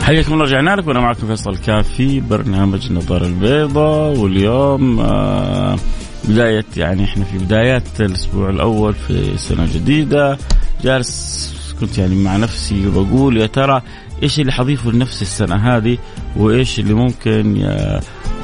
حياكم 0.04 0.32
الله 0.32 0.44
رجعنا 0.44 0.76
لكم 0.76 0.88
وأنا 0.88 1.00
معكم 1.00 1.26
فيصل 1.26 1.50
الكاف 1.50 1.88
في 1.88 2.20
برنامج 2.20 2.86
النظارة 2.86 3.26
البيضاء 3.26 4.16
واليوم 4.18 5.00
آه 5.00 5.76
بداية 6.24 6.64
يعني 6.76 7.04
إحنا 7.04 7.24
في 7.24 7.38
بدايات 7.38 8.00
الأسبوع 8.00 8.50
الأول 8.50 8.94
في 8.94 9.36
سنة 9.36 9.66
جديدة. 9.74 10.38
جالس 10.82 11.54
كنت 11.80 11.98
يعني 11.98 12.14
مع 12.14 12.36
نفسي 12.36 12.86
وبقول 12.86 13.36
يا 13.36 13.46
ترى 13.46 13.82
إيش 14.22 14.40
اللي 14.40 14.52
حضيفه 14.52 14.90
لنفسي 14.90 15.22
السنة 15.22 15.56
هذه؟ 15.76 15.98
وإيش 16.36 16.78
اللي 16.78 16.94
ممكن 16.94 17.68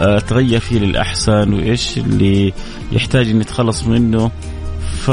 اتغير 0.01 0.61
فيه 0.61 0.79
للأحسن؟ 0.79 1.53
وإيش 1.53 1.99
اللي 1.99 2.53
يحتاج 2.93 3.29
إني 3.29 3.43
أتخلص 3.43 3.85
منه؟ 3.85 4.31
ف 5.03 5.11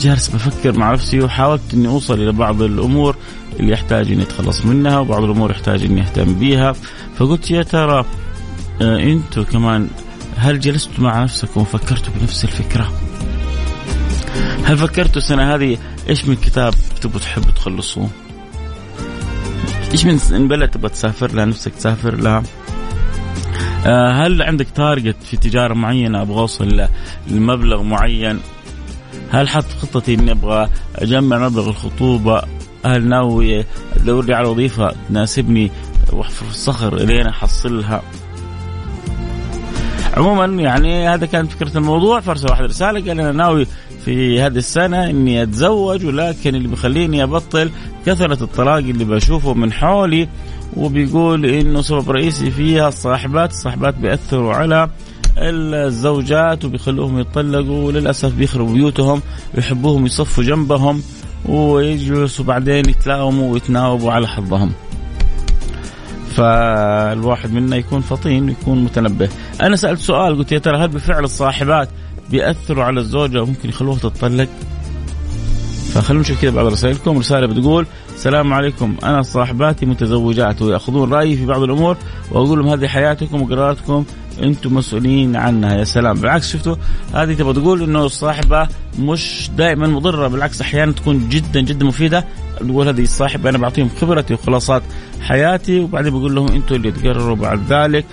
جالس 0.00 0.28
بفكر 0.28 0.78
مع 0.78 0.92
نفسي 0.92 1.20
وحاولت 1.20 1.74
إني 1.74 1.88
أوصل 1.88 2.14
إلى 2.14 2.32
بعض 2.32 2.62
الأمور. 2.62 3.16
اللي 3.60 3.72
يحتاج 3.72 4.12
اني 4.12 4.22
اتخلص 4.22 4.64
منها 4.64 4.98
وبعض 4.98 5.24
الأمور 5.24 5.50
يحتاج 5.50 5.84
اني 5.84 6.00
اهتم 6.00 6.34
بيها. 6.34 6.72
فقلت 7.16 7.50
يا 7.50 7.62
ترى 7.62 8.04
آه 8.82 8.98
أنتم 8.98 9.42
كمان 9.42 9.88
هل 10.36 10.60
جلستوا 10.60 11.04
مع 11.04 11.22
نفسكم 11.22 11.60
وفكرتوا 11.60 12.12
بنفس 12.20 12.44
الفكرة؟ 12.44 12.92
هل 14.64 14.78
فكرتوا 14.78 15.16
السنة 15.16 15.54
هذه 15.54 15.78
إيش 16.08 16.24
من 16.24 16.36
كتاب 16.36 16.74
تبغوا 17.00 17.20
تحبوا 17.20 17.50
تخلصوه؟ 17.50 18.08
إيش 19.92 20.04
من 20.04 20.48
بلد 20.48 20.70
تبغى 20.70 20.88
تسافر 20.88 21.32
لها 21.32 21.44
نفسك 21.44 21.74
تسافر 21.74 22.14
لها؟ 22.14 22.42
آه 23.86 24.12
هل 24.12 24.42
عندك 24.42 24.66
تارجت 24.74 25.16
في 25.22 25.36
تجارة 25.36 25.74
معينة؟ 25.74 26.22
أبغى 26.22 26.40
أوصل 26.40 26.86
لمبلغ 27.28 27.82
معين؟ 27.82 28.40
هل 29.30 29.48
حط 29.48 29.64
خطتي 29.82 30.14
إني 30.14 30.30
أبغى 30.30 30.68
أجمع 30.96 31.48
مبلغ 31.48 31.68
الخطوبة؟ 31.68 32.42
هل 32.84 33.08
ناوي 33.08 33.64
أدور 33.96 34.24
لي 34.24 34.34
على 34.34 34.48
وظيفة 34.48 34.94
تناسبني 35.08 35.70
واحفر 36.12 36.44
في 36.44 36.50
الصخر 36.50 36.94
لين 36.96 37.26
أحصلها 37.26 38.02
عموما 40.16 40.62
يعني 40.62 41.08
هذا 41.08 41.26
كانت 41.26 41.52
فكرة 41.52 41.78
الموضوع. 41.78 42.20
فارسل 42.20 42.50
واحد 42.50 42.64
رسالة 42.64 43.00
قال 43.00 43.20
أنا 43.20 43.32
ناوي 43.32 43.66
في 44.04 44.40
هذه 44.40 44.56
السنة 44.56 45.10
إني 45.10 45.42
أتزوج 45.42 46.04
ولكن 46.04 46.54
اللي 46.54 46.68
بيخليني 46.68 47.22
أبطل 47.22 47.70
كثرة 48.06 48.44
الطلاق 48.44 48.76
اللي 48.76 49.04
بشوفه 49.04 49.54
من 49.54 49.72
حولي 49.72 50.28
وبيقول 50.76 51.46
إنه 51.46 51.82
سبب 51.82 52.10
رئيسي 52.10 52.50
فيها 52.50 52.88
الصاحبات، 52.88 53.50
الصاحبات 53.50 53.94
بيأثروا 53.94 54.54
على 54.54 54.88
الزوجات 55.38 56.64
وبيخلوهم 56.64 57.18
يتطلقوا 57.18 57.86
وللأسف 57.86 58.34
بيخربوا 58.34 58.72
بيوتهم 58.72 59.22
ويحبوهم 59.54 60.06
يصفوا 60.06 60.44
جنبهم. 60.44 61.02
ويجلسوا 61.48 62.44
بعدين 62.44 62.88
يتلاوموا 62.88 63.52
ويتناوبوا 63.52 64.12
على 64.12 64.28
حظهم. 64.28 64.72
فالواحد 66.34 67.52
منا 67.52 67.76
يكون 67.76 68.00
فطين 68.00 68.48
ويكون 68.48 68.84
متنبه 68.84 69.28
أنا 69.62 69.76
سألت 69.76 70.00
سؤال 70.00 70.38
قلت 70.38 70.52
يا 70.52 70.58
ترى 70.58 70.78
هل 70.78 70.88
بفعل 70.88 71.24
الصاحبات 71.24 71.88
بيأثروا 72.30 72.84
على 72.84 73.00
الزوجة 73.00 73.42
وممكن 73.42 73.68
يخلوها 73.68 73.98
تتطلق 73.98 74.48
فخلونا 75.94 76.20
نشوف 76.20 76.42
كذا 76.42 76.50
بعض 76.50 76.66
رسائلكم. 76.66 77.18
رسالة 77.18 77.46
بتقول 77.46 77.86
السلام 78.14 78.52
عليكم. 78.52 78.96
أنا 79.04 79.22
صاحباتي 79.22 79.86
متزوجات 79.86 80.62
ويأخذون 80.62 81.12
رأيي 81.12 81.36
في 81.36 81.46
بعض 81.46 81.62
الأمور 81.62 81.96
وأقول 82.30 82.58
لهم 82.58 82.68
هذه 82.68 82.86
حياتكم 82.86 83.42
وقراراتكم. 83.42 84.04
أنتم 84.42 84.74
مسؤولين 84.74 85.36
عنها. 85.36 85.76
يا 85.76 85.84
سلام. 85.84 86.20
بالعكس 86.20 86.52
شفتوا؟ 86.52 86.76
هذه 87.14 87.34
تبغى 87.34 87.52
تقول 87.52 87.82
أنه 87.82 88.04
الصاحبة 88.04 88.68
مش 88.98 89.50
دائما 89.56 89.86
مضرة. 89.86 90.28
بالعكس 90.28 90.60
أحيانا 90.60 90.92
تكون 90.92 91.28
جدا 91.28 91.60
جدا 91.60 91.84
مفيدة. 91.86 92.24
تقول 92.60 92.88
هذه 92.88 93.02
الصاحبة 93.02 93.50
أنا 93.50 93.58
بعطيهم 93.58 93.88
خبرتي 94.00 94.34
وخلاصات 94.34 94.82
حياتي 95.20 95.80
وبعدين 95.80 96.12
بقول 96.12 96.34
لهم 96.34 96.48
أنتم 96.48 96.74
اللي 96.74 96.92
تقرروا 96.92 97.36
بعد 97.36 97.60
ذلك. 97.72 98.04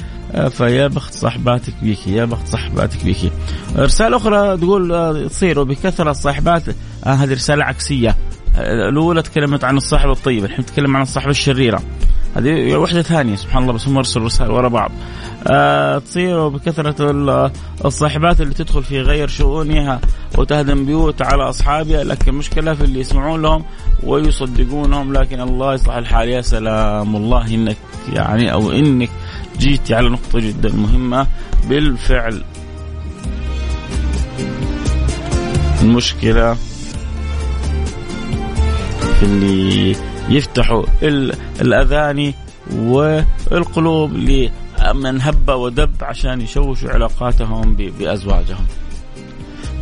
فيا 0.49 0.87
بخت 0.87 1.13
صاحباتك 1.13 1.73
بيكي 1.81 2.13
يا 2.13 2.25
بخت 2.25 2.47
صاحباتك 2.47 3.03
بيكي. 3.03 3.31
رسالة 3.75 4.17
أخرى 4.17 4.57
تقول 4.57 4.91
آه، 4.91 5.27
تصيروا 5.27 5.63
بكثرة 5.63 6.11
الصاحبات 6.11 6.63
آه 7.05 7.09
هذه 7.09 7.33
رسالة 7.33 7.63
عكسية. 7.63 8.17
آه، 8.55 8.89
الأولى 8.89 9.21
تكلمت 9.21 9.63
عن 9.63 9.77
الصاحبة 9.77 10.11
الطيبة 10.11 10.45
الحين 10.45 10.59
نتكلم 10.59 10.95
عن 10.95 11.01
الصاحبة 11.01 11.31
الشريرة. 11.31 11.81
هذه 12.35 12.75
وحدة 12.75 13.01
ثانية 13.01 13.35
سبحان 13.35 13.61
الله 13.61 13.73
بس 13.73 13.87
هم 13.87 13.97
أرسلوا 13.97 14.25
رسائل 14.25 14.51
ورا 14.51 14.67
بعض. 14.67 14.91
آه 15.47 15.97
تصير 15.99 16.47
بكثرة 16.47 17.51
الصاحبات 17.85 18.41
اللي 18.41 18.53
تدخل 18.53 18.83
في 18.83 19.01
غير 19.01 19.27
شؤونها 19.27 20.01
وتهدم 20.37 20.85
بيوت 20.85 21.21
على 21.21 21.49
أصحابها 21.49 22.03
لكن 22.03 22.31
المشكلة 22.31 22.73
في 22.73 22.83
اللي 22.83 22.99
يسمعون 22.99 23.41
لهم 23.41 23.63
ويصدقونهم. 24.03 25.13
لكن 25.13 25.41
الله 25.41 25.73
يصلح 25.73 25.95
الحال. 25.95 26.29
يا 26.29 26.41
سلام 26.41 27.15
والله 27.15 27.47
إنك 27.47 27.77
يعني 28.13 28.53
أو 28.53 28.71
إنك 28.71 29.09
جيتي 29.59 29.95
على 29.95 30.09
نقطة 30.09 30.39
جدا 30.39 30.73
مهمة 30.73 31.27
بالفعل. 31.69 32.43
المشكلة 35.81 36.53
في 39.19 39.23
اللي 39.23 39.95
يفتحوا 40.29 40.83
الأذاني 41.61 42.33
والقلوب 42.71 44.13
لمن 44.13 45.21
هب 45.21 45.49
ودب 45.49 45.91
عشان 46.01 46.41
يشوشوا 46.41 46.89
علاقاتهم 46.89 47.75
بأزواجهم. 47.75 48.65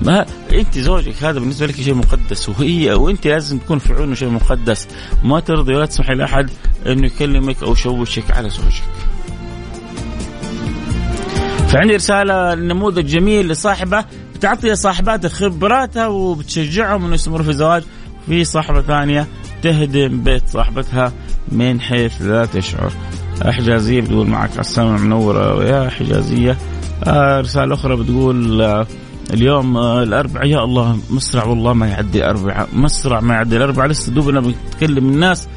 ما 0.02 0.26
أنت 0.54 0.78
زوجك 0.78 1.24
هذا 1.24 1.40
بالنسبة 1.40 1.68
لك 1.68 1.76
شيء 1.76 1.94
مقدس 1.94 2.50
وهي 2.50 2.94
وأنت 2.94 3.28
لازم 3.28 3.58
تكون 3.58 3.80
في 3.80 3.94
عيونه 3.94 4.16
شيء 4.16 4.30
مقدس. 4.30 4.88
ما 5.24 5.40
ترضي 5.40 5.76
ولا 5.76 5.86
تسمحي 5.86 6.14
لأحد 6.14 6.50
إنه 6.86 7.06
يكلمك 7.06 7.64
أو 7.64 7.72
يشوشك 7.72 8.32
على 8.32 8.50
زوجك. 8.50 8.84
فعندي 11.68 11.96
رسالة 11.96 12.56
نموذج 12.56 13.06
جميل 13.06 13.48
لصاحبة. 13.48 14.06
بتعطي 14.36 14.76
صاحباتها 14.76 15.30
خبراتها 15.30 16.08
وبتشجعهم 16.08 17.06
إنه 17.06 17.14
يستمروا 17.14 17.44
في 17.44 17.50
الزواج. 17.50 17.84
في 18.28 18.44
صاحبة 18.44 18.82
ثانية 18.82 19.28
تهدم 19.62 20.24
بيت 20.24 20.44
صاحبتها 20.50 21.12
من 21.52 21.82
حيث 21.82 22.22
لا 22.22 22.46
تشعر. 22.46 22.92
حجازية 23.46 24.02
بتقول 24.02 24.28
معك 24.28 24.52
على 24.52 24.60
السمع 24.60 24.98
منورة 24.98 25.64
يا 25.66 25.90
حجازية 25.90 26.58
آه 27.08 27.42
رسالة 27.42 27.74
أخرى 27.74 27.96
بتقول 27.96 28.62
آه 28.62 28.88
اليوم 29.34 29.78
آه 29.78 30.04
الأربعاء 30.04 30.46
يا 30.46 30.64
الله 30.64 31.00
مسرع 31.10 31.44
والله 31.44 31.74
ما 31.74 31.88
يعدي 31.88 32.18
الأربعاء 32.20 32.70
مسرع 32.74 33.20
ما 33.20 33.34
يعدي 33.34 33.58
الأربعاء. 33.58 33.90
لسه 33.90 34.12
دوبنا 34.12 34.40
بنتكلم 34.40 35.10
الناس 35.10 35.48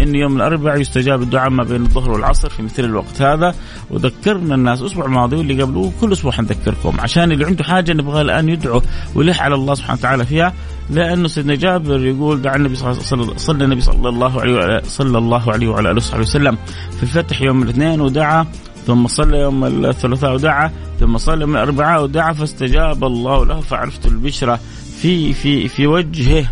إن 0.00 0.14
يوم 0.14 0.36
الأربعاء 0.36 0.80
يستجاب 0.80 1.22
الدعاء 1.22 1.50
ما 1.50 1.64
بين 1.64 1.82
الظهر 1.82 2.10
والعصر 2.10 2.50
في 2.50 2.62
مثل 2.62 2.84
الوقت 2.84 3.22
هذا. 3.22 3.54
وذكرنا 3.90 4.54
الناس 4.54 4.80
الأسبوع 4.80 5.04
الماضي 5.04 5.36
واللي 5.36 5.62
قبله 5.62 5.80
وكل 5.80 6.12
أسبوع 6.12 6.32
حنذكركم. 6.32 7.00
عشان 7.00 7.32
اللي 7.32 7.46
عنده 7.46 7.64
حاجة 7.64 7.92
نبغى 7.92 8.20
الآن 8.20 8.48
يدعو 8.48 8.82
ويلح 9.14 9.42
على 9.42 9.54
الله 9.54 9.74
سبحانه 9.74 9.98
وتعالى 9.98 10.26
فيها 10.26 10.52
لأنه 10.90 11.28
سيدنا 11.28 11.54
جابر 11.54 12.06
يقول 12.06 12.42
دعا 12.42 12.56
النبي 12.56 12.74
صلى 12.74 13.64
النبي 13.64 13.80
صلى 13.80 14.08
الله 14.08 14.40
عليه 14.40 14.80
صلى 14.84 15.18
الله 15.18 15.52
عليه 15.52 15.68
وعلى 15.68 15.90
آله 15.90 15.96
وصحبه 15.96 16.22
وسلم 16.22 16.58
في 16.96 17.02
الفتح 17.02 17.42
يوم 17.42 17.62
الاثنين 17.62 18.00
ودعا 18.00 18.46
ثم 18.88 19.06
صلى 19.06 19.38
يوم 19.38 19.84
الثلاثاء 19.84 20.34
ودعا 20.34 20.72
ثم 21.00 21.18
صلى 21.18 21.40
يوم 21.40 21.56
الأربعاء 21.56 22.02
ودعا 22.02 22.32
فاستجاب 22.32 23.04
الله 23.04 23.46
له 23.46 23.60
فعرفت 23.60 24.06
البشرى 24.06 24.58
في 25.00 25.32
في 25.32 25.68
في 25.68 25.86
وجهه. 25.86 26.46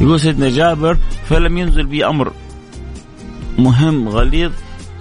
يقول 0.00 0.20
سيدنا 0.20 0.50
جابر 0.50 0.98
فلم 1.28 1.58
ينزل 1.58 1.86
بي 1.86 2.06
أمر 2.06 2.32
مهم 3.58 4.08
غليظ 4.08 4.52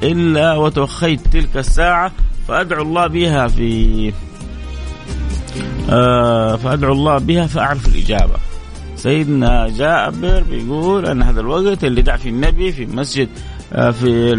إلا 0.04 0.56
وتوخيت 0.56 1.28
تلك 1.28 1.58
الساعة 1.58 2.12
فأدعو 2.48 2.82
الله 2.82 3.08
بها 3.08 3.48
في 3.48 4.14
آه 5.90 6.56
فأدعو 6.56 6.94
الله 6.94 7.18
بها 7.18 7.48
فأعرف 7.48 7.88
الإجابة. 7.88 8.36
سيدنا 8.96 9.70
جابر 9.70 10.44
بيقول 10.50 11.06
أن 11.06 11.22
هذا 11.22 11.42
الوقت 11.42 11.84
اللي 11.84 12.02
دعا 12.02 12.18
فيه 12.18 12.30
النبي 12.30 12.72
في 12.72 12.86
مسجد 12.86 13.30
آه 13.74 13.92
في 13.92 14.34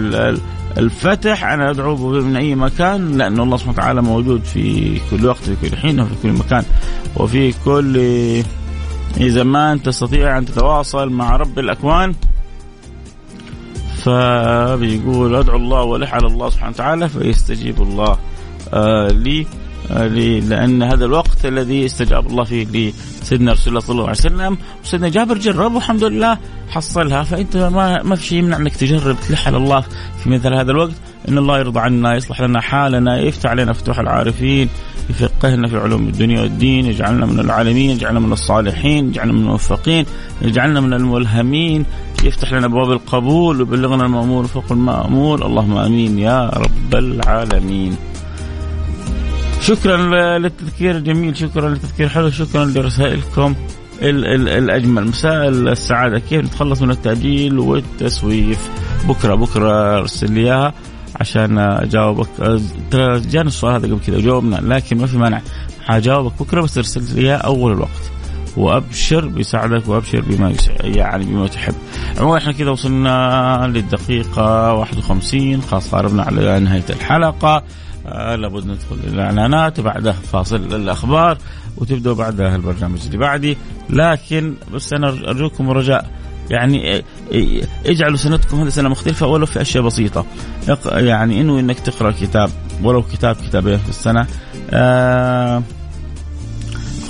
الفتح 0.78 1.44
أنا 1.44 1.70
أدعو 1.70 1.96
من 1.96 2.36
أي 2.36 2.54
مكان 2.54 3.18
لأن 3.18 3.40
الله 3.40 3.56
سبحانه 3.56 3.78
وتعالى 3.78 4.02
موجود 4.02 4.44
في 4.44 4.98
كل 5.10 5.26
وقت 5.26 5.42
في 5.42 5.70
كل 5.70 5.76
حين 5.76 6.00
وفي 6.00 6.14
كل 6.22 6.32
مكان 6.32 6.64
وفي 7.16 7.54
كل 7.64 8.42
زمان 9.20 9.82
تستطيع 9.82 10.38
أن 10.38 10.46
تتواصل 10.46 11.10
مع 11.10 11.36
رب 11.36 11.58
الأكوان. 11.58 12.14
فبيقول 13.96 15.36
أدعو 15.36 15.56
الله 15.56 15.82
والح 15.82 16.14
على 16.14 16.26
الله 16.26 16.50
سبحانه 16.50 16.70
وتعالى 16.72 17.08
فيستجيب 17.08 17.82
الله 17.82 18.18
آه 18.72 19.08
آه 19.90 20.06
لي 20.06 20.40
لأن 20.40 20.82
هذا 20.82 21.04
الوقت 21.04 21.31
الذي 21.48 21.86
استجاب 21.86 22.26
الله 22.26 22.44
فيه 22.44 22.92
لسيدنا 23.22 23.52
رسول 23.52 23.68
الله 23.68 23.80
صلى 23.80 23.92
الله 23.94 24.02
عليه 24.08 24.18
وسلم 24.18 24.58
وسيدنا 24.84 25.08
جابر 25.08 25.38
جرب 25.38 25.74
والحمد 25.74 26.04
لله 26.04 26.38
حصلها 26.68 27.22
فأنت 27.22 27.56
ما 27.56 28.02
ما 28.02 28.16
في 28.16 28.24
شيء 28.26 28.38
يمنع 28.38 28.56
أنك 28.56 28.76
تجرب 28.76 29.16
تلح 29.28 29.46
على 29.46 29.56
الله 29.56 29.80
في 30.22 30.30
مثل 30.30 30.54
هذا 30.54 30.70
الوقت 30.70 30.94
إن 31.28 31.38
الله 31.38 31.58
يرضى 31.58 31.80
عنا 31.80 32.14
يصلح 32.16 32.40
لنا 32.40 32.60
حالنا 32.60 33.20
يفتح 33.20 33.50
علينا 33.50 33.72
فتوح 33.72 33.98
العارفين 33.98 34.68
يفقهنا 35.10 35.68
في 35.68 35.76
علوم 35.76 36.08
الدنيا 36.08 36.40
والدين 36.40 36.86
يجعلنا 36.86 37.26
من 37.26 37.40
العالمين 37.40 37.90
يجعلنا 37.90 38.20
من 38.20 38.32
الصالحين 38.32 39.08
يجعلنا 39.08 39.32
من 39.32 39.40
الموفقين 39.40 40.06
يجعلنا 40.42 40.80
من 40.80 40.92
الملهمين 40.92 41.84
يفتح 42.24 42.52
لنا 42.52 42.66
أبواب 42.66 42.92
القبول 42.92 43.56
ويبلغنا 43.56 44.06
المأمور 44.06 44.46
فوق 44.46 44.64
المأمور 44.70 45.46
اللهم 45.46 45.76
آمين 45.76 46.18
يا 46.18 46.48
رب 46.48 46.94
العالمين. 46.94 47.96
شكرا 49.62 49.96
للتذكير 50.38 50.96
الجميل 50.96 51.36
شكرا 51.36 51.68
للتذكير 51.68 52.06
الحلو 52.06 52.30
شكرا 52.30 52.64
لرسائلكم 52.64 53.54
الأجمل. 54.02 55.06
مساء 55.06 55.48
السعادة. 55.48 56.18
كيف 56.18 56.44
نتخلص 56.44 56.82
من 56.82 56.90
التأجيل 56.90 57.58
والتسويف؟ 57.58 58.70
بكرة 59.08 59.34
بكرة 59.34 59.98
أرسل 59.98 60.32
لي 60.32 60.40
إياها 60.40 60.74
عشان 61.20 61.58
أجاوبك. 61.58 62.28
ترى 62.90 63.20
جانا 63.20 63.48
السؤال 63.48 63.74
هذا 63.74 63.86
قبل 63.86 64.00
كذا 64.06 64.16
وجاوبنا 64.16 64.56
لكن 64.74 64.98
ما 64.98 65.06
في 65.06 65.18
مانع. 65.18 65.40
حجاوبك 65.84 66.32
بكرة 66.42 66.60
بس 66.60 66.78
ارسل 66.78 67.14
لي 67.14 67.20
إياها 67.20 67.36
أول 67.36 67.72
الوقت. 67.72 68.10
وأبشر 68.56 69.26
بيساعدك 69.28 69.88
وأبشر 69.88 70.20
بما 70.20 70.54
يعني 70.80 71.24
بما 71.24 71.46
تحب. 71.46 71.74
عموما 72.18 72.38
إحنا 72.38 72.52
كذا 72.52 72.70
وصلنا 72.70 73.72
للدقيقة 73.74 74.72
51 74.74 75.62
خلاص 75.62 75.94
قاربنا 75.94 76.22
على 76.22 76.60
نهاية 76.60 76.84
الحلقة. 76.90 77.62
آه 78.06 78.36
لابد 78.36 78.66
ندخل 78.66 78.96
الإعلانات 79.12 79.78
وبعدها 79.78 80.12
فاصل 80.12 80.56
الاخبار 80.56 81.38
وتبدأ 81.76 82.12
بعدها 82.12 82.56
البرنامج 82.56 83.00
اللي 83.06 83.18
بعدي. 83.18 83.56
لكن 83.90 84.54
بس 84.74 84.92
أنا 84.92 85.08
أرجوكم 85.08 85.70
رجاء 85.70 86.10
يعني 86.50 87.04
اجعلوا 87.86 88.16
سنتكم 88.16 88.60
هذه 88.60 88.68
سنة 88.68 88.88
مختلفة 88.88 89.26
ولو 89.26 89.46
في 89.46 89.60
أشياء 89.60 89.84
بسيطة. 89.84 90.24
يعني 90.86 91.40
إنه 91.40 91.60
إنك 91.60 91.80
تقرأ 91.80 92.10
كتاب 92.10 92.50
ولو 92.82 93.02
كتاب 93.02 93.36
كتابين 93.36 93.78
في 93.78 93.88
السنة 93.88 94.26
آه 94.70 95.62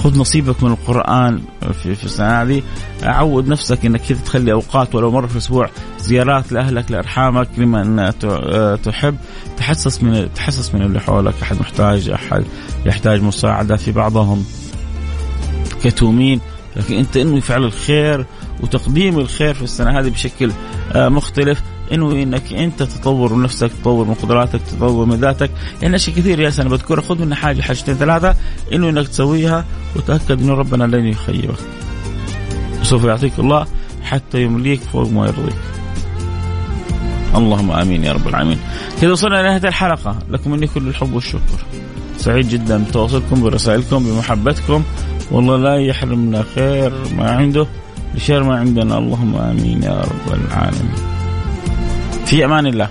خذ 0.03 0.19
نصيبك 0.19 0.63
من 0.63 0.71
القرآن 0.71 1.41
في, 1.83 1.95
في 1.95 2.05
السنة 2.05 2.43
هذه. 2.43 2.63
عود 3.03 3.49
نفسك 3.49 3.87
إنك 3.87 4.01
كذا 4.01 4.19
تخلي 4.25 4.53
أوقات 4.53 4.95
ولو 4.95 5.11
مرة 5.11 5.27
في 5.27 5.33
الأسبوع 5.33 5.71
زيارات 6.03 6.53
لأهلك 6.53 6.91
لأرحامك 6.91 7.49
لمن 7.59 8.13
تحب. 8.83 9.17
تحسس 9.57 10.03
من 10.03 10.29
تحسس 10.35 10.75
من 10.75 10.83
اللي 10.83 11.01
حولك. 11.01 11.35
أحد 11.43 11.61
محتاج 11.61 12.09
أحد 12.09 12.45
يحتاج 12.87 13.23
مساعدة 13.23 13.77
في 13.77 13.93
بعضهم 13.93 14.45
كتومين. 15.85 16.41
لكن 16.77 16.95
أنت 16.97 17.17
انوي 17.17 17.41
فعل 17.41 17.65
الخير 17.65 18.27
وتقديم 18.61 19.19
الخير 19.19 19.55
في 19.55 19.63
السنة 19.63 20.01
هذه 20.01 20.09
بشكل 20.09 20.53
آه، 20.93 21.09
مختلف. 21.09 21.63
انوي 21.93 22.23
إنك 22.23 22.53
أنت 22.53 22.83
تطور 22.83 23.35
من 23.35 23.43
نفسك 23.43 23.71
تطور 23.83 24.05
من 24.05 24.15
قدراتك 24.15 24.61
تطور 24.63 25.07
من 25.07 25.17
ذاتك. 25.17 25.51
يعني 25.83 25.97
أشياء 25.97 26.17
كثير 26.17 26.41
يا 26.41 26.51
سنه 26.51 26.71
بذكرها. 26.71 27.03
خذ 27.03 27.19
منها 27.25 27.37
حاجة 27.37 27.63
حاجتين 27.63 27.95
ثلاثة. 27.95 28.37
إنه 28.73 28.89
إنك 28.89 29.09
تسويها 29.09 29.65
وتأكد 29.97 30.43
إنه 30.43 30.55
ربنا 30.55 30.85
لن 30.85 31.07
يخيبك. 31.07 31.59
سوف 32.83 33.05
يعطيك 33.05 33.39
الله 33.39 33.67
حتى 34.03 34.43
يمليك 34.43 34.81
فوق 34.81 35.11
ما 35.11 35.27
يرضيك. 35.27 35.55
اللهم 37.37 37.71
آمين 37.71 38.05
يا 38.05 38.13
رب 38.13 38.29
العالمين. 38.29 38.59
كذا 39.01 39.13
وصلنا 39.13 39.41
إلى 39.41 39.49
نهايه 39.49 39.69
الحلقة. 39.69 40.19
لكم 40.31 40.51
مني 40.51 40.67
كل 40.67 40.89
الحب 40.89 41.15
والشكر. 41.15 41.59
سعيد 42.19 42.49
جدا 42.49 42.85
بتواصلكم 42.85 43.43
برسائلكم 43.43 44.05
بمحبتكم. 44.05 44.83
والله 45.31 45.57
لا 45.57 45.77
يحرمنا 45.77 46.45
خير 46.55 46.93
ما 47.17 47.31
عنده 47.31 47.67
لشر 48.15 48.43
ما 48.43 48.57
عندنا. 48.57 48.99
اللهم 48.99 49.37
آمين 49.37 49.83
يا 49.83 50.01
رب 50.01 50.27
العالمين. 50.35 50.95
في 52.27 52.45
أمان 52.45 52.67
الله. 52.67 52.89